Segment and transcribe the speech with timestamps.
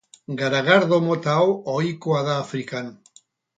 [0.37, 2.93] Garagardo mota hau ohikoa da Afrikan.